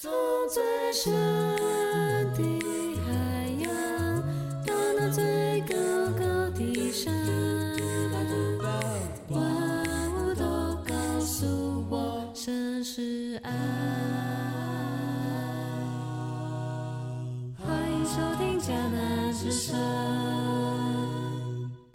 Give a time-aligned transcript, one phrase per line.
[0.00, 0.08] 从
[0.48, 0.62] 最
[0.92, 2.38] 深的
[3.04, 3.10] 海
[3.58, 4.22] 洋，
[4.64, 5.74] 到那最高
[6.16, 7.12] 高的山，
[9.28, 9.42] 万
[10.14, 10.44] 物都
[10.86, 13.50] 告诉我，神是爱。
[17.56, 19.74] 欢迎收听迦南之声。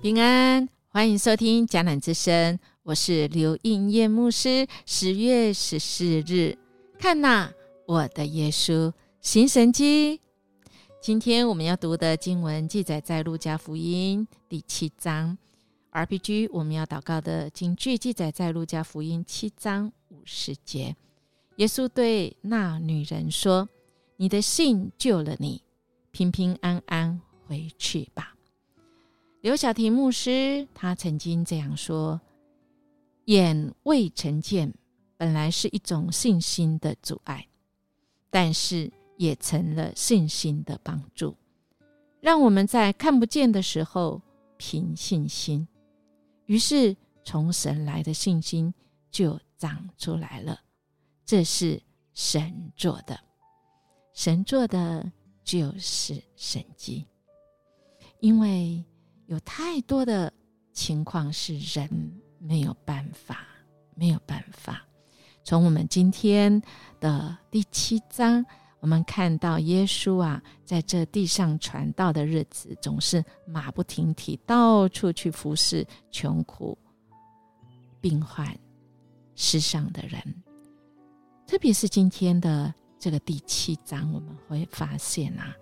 [0.00, 4.66] 平安，欢迎收听迦南之声，我是刘应叶牧师。
[4.86, 6.56] 十月十四日，
[6.98, 7.50] 看呐，
[7.90, 10.20] 我的耶稣行神迹。
[11.02, 15.36] 今天我们要读的经文记载在路加福音第七章。
[15.90, 20.94] RPG 我们要祷告的经句记载在路加福音七章五十节。
[21.56, 23.68] 耶稣对那女人说
[24.18, 25.60] ：“你的信救了你，
[26.12, 28.36] 平平安安回去吧。”
[29.42, 32.20] 刘晓婷牧师他曾经这样说
[33.26, 34.72] ：“眼未曾见，
[35.16, 37.48] 本来是一种信心的阻碍，
[38.30, 41.36] 但是也成了信心的帮助，
[42.20, 44.22] 让我们在看不见的时候
[44.56, 45.66] 凭信心。
[46.46, 48.72] 于是从神来的信心
[49.10, 50.58] 就长出来了。
[51.26, 51.82] 这是
[52.14, 53.20] 神做的，
[54.12, 55.10] 神做的
[55.44, 57.06] 就是神迹，
[58.20, 58.82] 因为。”
[59.30, 60.32] 有太多的
[60.72, 61.88] 情况是人
[62.40, 63.46] 没有办法，
[63.94, 64.84] 没有办法。
[65.42, 66.62] 从我们今天
[67.00, 68.44] 的第七章，
[68.80, 76.76] 我们看到耶稣啊，在这地上传道的日子，总是马不停蹄，到处去服侍穷苦、
[78.00, 78.56] 病患、
[79.34, 80.22] 世上的人。
[81.46, 85.56] 特别是今天的这个第七章，我们会发现啊，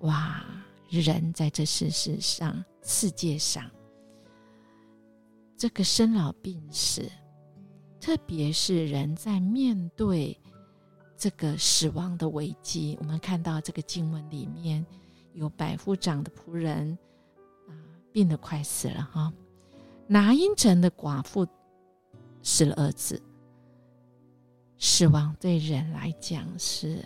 [0.00, 0.44] 哇！
[0.92, 3.70] 人在这世世上、世界上，
[5.56, 7.08] 这个生老病死，
[8.00, 10.36] 特别是人在面对
[11.16, 14.84] 这个死亡的危机，我们看到这个经文里面
[15.34, 16.96] 有百夫长的仆人
[17.68, 17.76] 啊，
[18.10, 19.32] 病得快死了哈。
[20.06, 21.46] 拿因城的寡妇
[22.42, 23.22] 死了儿子，
[24.78, 27.04] 死亡对人来讲是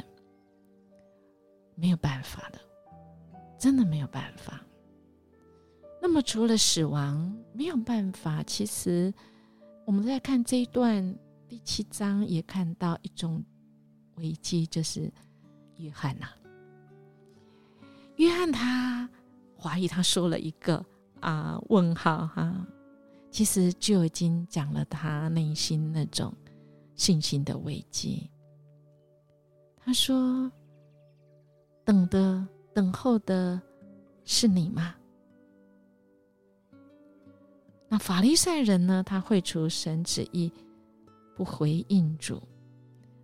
[1.74, 2.60] 没有办法的。
[3.58, 4.60] 真的没有办法。
[6.02, 9.12] 那么，除了死亡没有办法，其实
[9.84, 11.16] 我们在看这一段
[11.48, 13.44] 第七章，也看到一种
[14.16, 15.12] 危机，就是
[15.76, 16.28] 约翰呐。
[18.16, 19.08] 约翰他
[19.58, 20.84] 怀疑，他说了一个
[21.20, 22.66] 啊问号哈，
[23.30, 26.32] 其实就已经讲了他内心那种
[26.94, 28.30] 信心的危机。
[29.78, 30.50] 他说
[31.84, 33.62] ：“等的。”等候的
[34.24, 34.96] 是你吗？
[37.94, 39.04] 那法利赛人呢？
[39.06, 40.52] 他会出神旨意，
[41.36, 42.42] 不回应主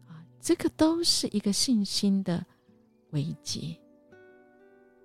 [0.07, 2.47] 啊，这个都是一个信心的
[3.11, 3.77] 危机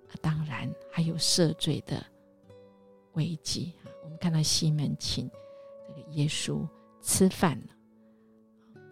[0.08, 0.14] 啊。
[0.22, 2.00] 当然还有赦罪的
[3.14, 3.90] 危机啊。
[4.04, 5.28] 我们看到西门请
[5.88, 6.64] 这个耶稣
[7.02, 8.82] 吃饭了，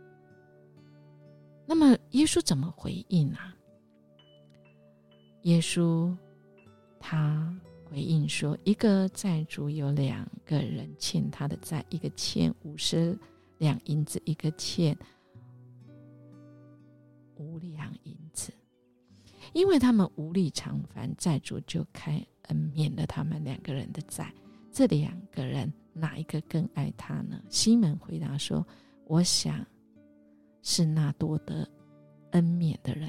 [1.67, 3.39] 那么耶稣怎么回应呢？
[5.43, 6.13] 耶稣
[6.99, 7.57] 他
[7.95, 13.17] 回应说：“一个债主有两个人欠他的债，一个欠五十
[13.59, 14.99] 两银子，一个欠
[17.37, 18.53] 五两银子。
[19.53, 24.35] 因为他们无力偿还，债主就开恩免了他们两个人的债。
[24.73, 28.67] 这两个人哪一个更爱他呢？”西门回答说
[29.07, 29.65] ：“我想
[30.63, 31.65] 是那多得
[32.33, 33.09] 恩免的人。”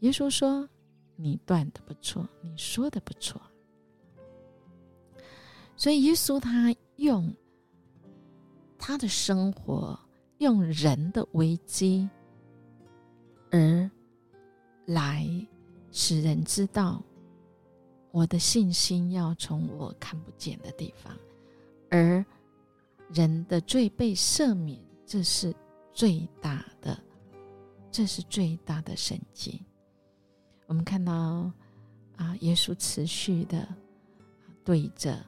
[0.00, 0.68] 耶稣说。
[1.16, 3.40] 你断的不错，你说的不错，
[5.76, 7.32] 所以耶稣他用
[8.78, 9.98] 他的生活，
[10.38, 12.08] 用人的危机，
[13.50, 13.90] 而
[14.86, 15.26] 来
[15.90, 17.02] 使人知道
[18.10, 21.16] 我的信心要从我看不见的地方，
[21.90, 22.24] 而
[23.08, 25.54] 人的罪被赦免，这是
[25.92, 27.00] 最大的，
[27.90, 29.63] 这是最大的神迹。
[30.66, 31.50] 我们看到
[32.16, 33.68] 啊，耶稣持续的
[34.64, 35.18] 对着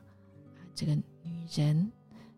[0.75, 1.91] 这个女人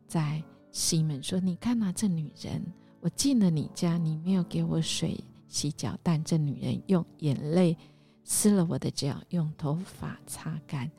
[0.06, 0.42] 在
[0.72, 2.62] 西门说：“你看呐，这女人，
[3.00, 7.76] 我进了你家，你没有给我水洗脚，但这女人用眼泪
[8.24, 10.90] 湿了我的脚，用头发擦干。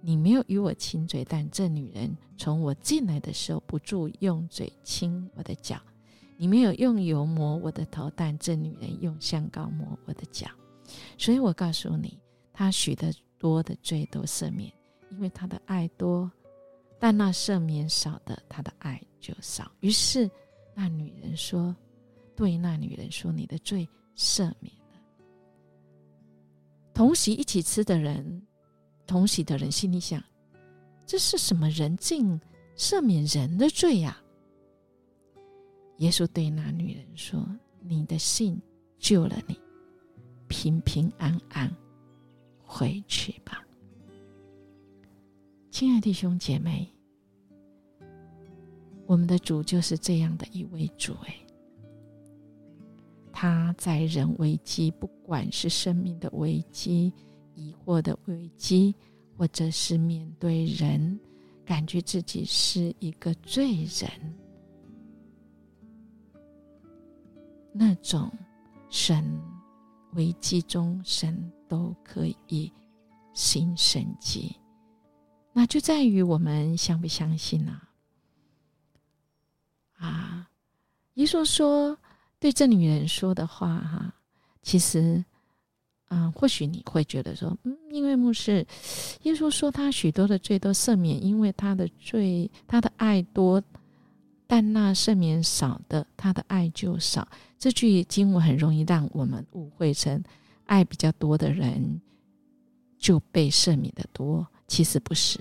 [0.00, 5.80] 你没有与我亲嘴，但这女人从我进来的时候不住用嘴亲我的脚。
[6.36, 10.48] 你没有用油抹我的头，但这女人用香膏抹我的脚。”
[11.18, 12.18] 所以我告诉你，
[12.52, 14.72] 他许的多的罪都赦免，
[15.10, 16.30] 因为他的爱多；
[16.98, 19.70] 但那赦免少的，他的爱就少。
[19.80, 20.30] 于是
[20.74, 21.74] 那女人说
[22.36, 25.00] ：“对那女人说：“你的罪赦免了。”
[26.94, 28.42] 同席一起吃的人，
[29.06, 30.22] 同席的人心里想
[31.06, 32.40] ：“这是什么人竟
[32.76, 34.20] 赦免人的罪呀？”
[35.98, 37.46] 耶稣对那女人说
[37.80, 38.60] ：“你的信
[38.98, 39.58] 救了你，
[40.50, 41.74] 平平安安
[42.62, 43.64] 回去吧。”
[45.70, 46.86] 亲爱的弟兄姐妹，
[49.06, 51.34] 我们的主就是这样的一位主哎。
[53.32, 57.10] 他在人危机，不管是生命的危机、
[57.54, 58.94] 疑惑的危机，
[59.38, 61.18] 或者是面对人，
[61.64, 64.10] 感觉自己是一个罪人，
[67.72, 68.30] 那种
[68.90, 69.24] 神
[70.14, 72.72] 危机中，神都可以
[73.32, 74.56] 行神迹。
[75.52, 77.80] 那就在于我们相不相信呢？
[79.98, 80.48] 啊，
[81.14, 81.98] 耶稣说
[82.38, 84.14] 对这女人说的话，哈，
[84.62, 85.24] 其实，
[86.08, 88.66] 嗯，或许你会觉得说，嗯，因为牧师
[89.22, 93.62] 耶稣说他许多的罪都赦免，因为他的罪，他的爱多，
[94.52, 97.28] 但那赦免少的，他的爱就少。
[97.56, 100.20] 这句经文很容易让我们误会成
[100.66, 102.00] 爱比较多的人
[102.98, 104.44] 就被赦免的多。
[104.66, 105.38] 其实不是，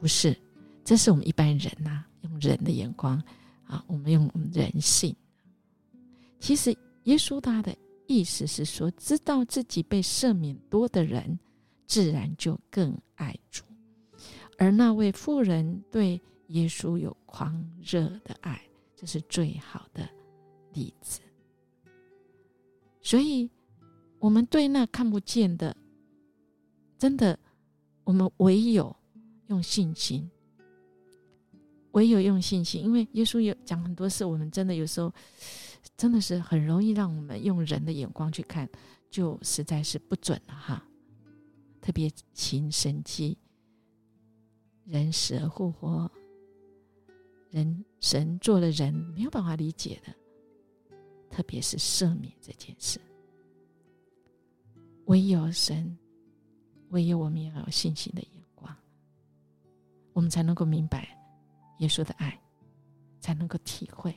[0.00, 0.36] 不是，
[0.84, 3.22] 这是我们一般人呐，用人的眼光
[3.68, 5.14] 啊，我们用人性。
[6.40, 7.72] 其实耶稣他的
[8.08, 11.38] 意思是说，知道自己被赦免多的人，
[11.86, 13.62] 自然就更爱主。
[14.58, 18.60] 而那位妇人对耶稣有狂热的爱，
[18.94, 20.08] 这是最好的
[20.72, 21.20] 例子。
[23.02, 23.50] 所以，
[24.18, 25.76] 我们对那看不见的，
[26.98, 27.38] 真的。
[28.04, 28.94] 我们唯有
[29.48, 30.30] 用信心，
[31.90, 35.12] 唯有用信心，因为耶稣有讲很多事，我们真的有时候
[35.96, 38.70] 真的是很容易让我们用人的眼光去看，
[39.10, 40.86] 就实在是不准了哈。
[41.80, 43.36] 特别行神迹，
[44.84, 46.08] 人死而复活，
[47.56, 50.14] 人神做了人没有办法理解的，
[51.30, 53.00] 特别是赦免这件事，
[55.06, 55.96] 唯有神。
[56.90, 58.74] 唯有我们要有信心的眼光，
[60.12, 61.18] 我们才能够明白
[61.80, 62.40] 耶稣的爱，
[63.18, 64.14] 才能够体会。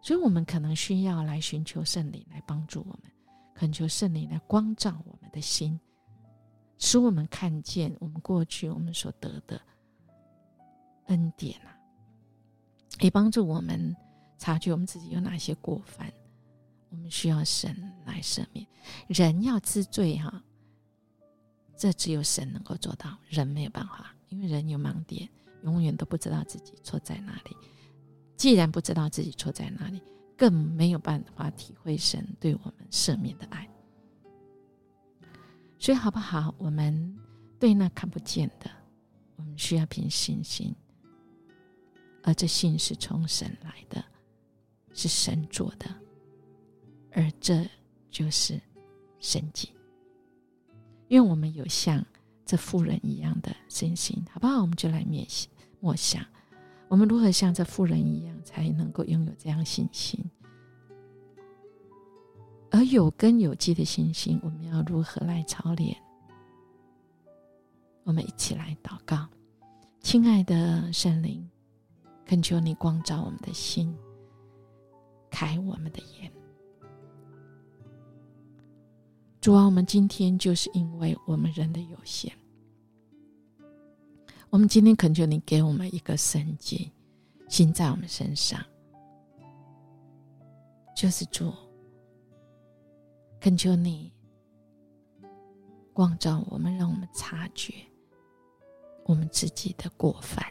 [0.00, 3.02] 所以，我们可能需要来寻求圣灵来帮助我们，
[3.54, 5.78] 恳求圣灵来光照我们的心，
[6.78, 9.62] 使我们看见我们过去我们所得的
[11.12, 11.76] 恩典啊，
[13.00, 13.94] 也帮助我们
[14.38, 16.10] 察觉我们自己有哪些过犯，
[16.88, 17.76] 我们需要神
[18.06, 18.66] 来赦免。
[19.08, 20.42] 人要知罪哈。
[21.76, 25.28] 这只有神能够做到，人没有办法，因为人有盲点，
[25.64, 27.56] 永远都不知道自己错在哪里。
[28.36, 30.00] 既然不知道自己错在哪里，
[30.36, 33.68] 更没有办法体会神对我们赦免的爱。
[35.78, 36.54] 所以，好不好？
[36.56, 37.18] 我们
[37.58, 38.70] 对那看不见的，
[39.34, 40.72] 我们需要凭信心，
[42.22, 44.04] 而这信是从神来的，
[44.94, 45.86] 是神做的，
[47.10, 47.66] 而这
[48.10, 48.60] 就是
[49.18, 49.70] 神迹。
[51.08, 52.04] 愿我们有像
[52.46, 54.60] 这妇人一样的信心，好不好？
[54.60, 55.26] 我们就来面
[55.80, 56.24] 默想，
[56.88, 60.24] 我们如何像这妇人一样，才能够拥有这样信心？
[62.70, 65.94] 而有根有基的信心，我们要如何来操练？
[68.04, 69.28] 我们一起来祷告，
[70.00, 71.46] 亲爱的圣灵，
[72.32, 73.94] 恳求你光照我们的心，
[75.30, 76.32] 开我们的眼。
[79.38, 82.32] 主啊，我们今天就是因为我们人的有限，
[84.48, 86.90] 我们今天恳求你给我们一个神迹，
[87.50, 88.58] 心在我们身上，
[90.96, 91.52] 就是主，
[93.40, 94.10] 恳求你
[95.92, 97.74] 光照我们，让我们察觉
[99.04, 100.42] 我们自己的过犯，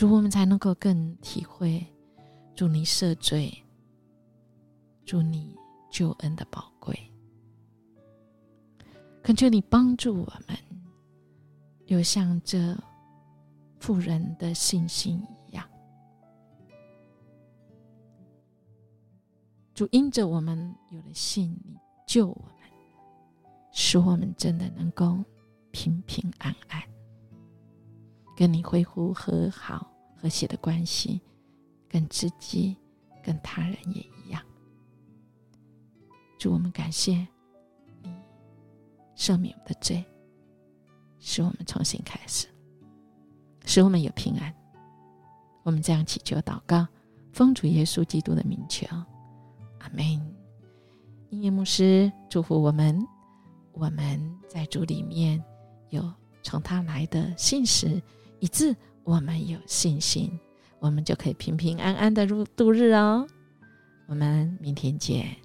[0.00, 1.86] 主，我们才能够更体会
[2.54, 3.52] 主你赦罪。
[5.04, 5.54] 祝你
[5.90, 6.98] 救恩的宝贵，
[9.22, 10.56] 恳求你帮助我们，
[11.84, 12.74] 有像这
[13.78, 15.68] 富人的信心一样。
[19.74, 21.76] 主因着我们有了信，你
[22.06, 22.70] 救我们，
[23.70, 25.22] 使我们真的能够
[25.72, 26.82] 平平安安，
[28.40, 31.20] 跟你恢复和好和谐的关系，
[31.86, 32.74] 跟自己、
[33.22, 34.42] 跟他人也一样。
[36.38, 37.28] 祝我们感谢
[38.02, 38.10] 你
[39.14, 40.02] 赦免我们的罪，
[41.18, 42.46] 使我们重新开始，
[43.66, 44.50] 使我们有平安。
[45.62, 46.88] 我们这样祈求祷告，
[47.34, 48.86] 奉主耶稣基督的名求，
[49.80, 50.02] 阿门。
[51.28, 53.06] 音乐牧师祝福我们，
[53.72, 54.18] 我们
[54.48, 55.44] 在主里面
[55.90, 56.10] 有
[56.42, 58.02] 从他来的信实，
[58.40, 60.38] 以致我们有信心，
[60.80, 63.26] 我们就可以平平安安的入度日哦。
[64.06, 65.36] 我们明天见。